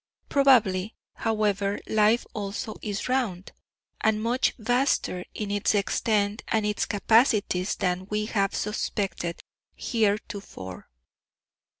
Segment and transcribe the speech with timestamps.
[0.29, 3.51] Probably, however, life also is round,
[4.03, 9.41] and much vaster in its extent and its capacities than we have suspected
[9.75, 10.89] heretofore.